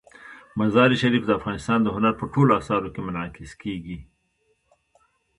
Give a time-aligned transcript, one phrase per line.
[0.59, 3.97] مزارشریف د افغانستان د هنر په ټولو اثارو کې منعکس کېږي.